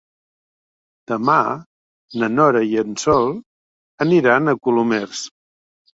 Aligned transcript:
Demà 1.11 1.35
na 2.21 2.29
Nora 2.39 2.63
i 2.71 2.73
en 2.85 2.97
Sol 3.03 3.29
aniran 4.07 4.53
a 4.55 4.61
Colomers. 4.69 5.23